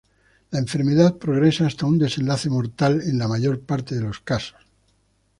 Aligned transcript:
La 0.49 0.57
enfermedad 0.57 1.17
progresa 1.19 1.67
hasta 1.67 1.85
un 1.85 1.99
desenlace 1.99 2.49
mortal 2.49 3.01
en 3.03 3.19
la 3.19 3.27
mayor 3.27 3.61
parte 3.61 3.93
de 3.93 4.01
los 4.01 4.19
casos. 4.19 4.57